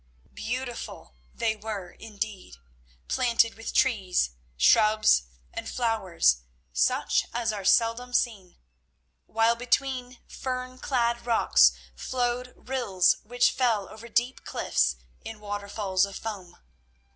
Beautiful 0.33 1.13
they 1.31 1.55
were 1.55 1.91
indeed, 1.91 2.57
planted 3.07 3.53
with 3.53 3.71
trees, 3.71 4.31
shrubs, 4.57 5.25
and 5.53 5.69
flowers 5.69 6.41
such 6.73 7.27
as 7.35 7.53
are 7.53 7.63
seldom 7.63 8.11
seen, 8.11 8.57
while 9.27 9.55
between 9.55 10.17
fern 10.27 10.79
clad 10.79 11.27
rocks 11.27 11.73
flowed 11.95 12.51
rills 12.55 13.17
which 13.21 13.51
fell 13.51 13.87
over 13.89 14.07
deep 14.07 14.43
cliffs 14.43 14.95
in 15.23 15.39
waterfalls 15.39 16.03
of 16.07 16.15
foam. 16.15 16.57